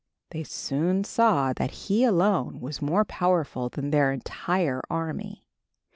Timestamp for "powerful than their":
3.05-4.11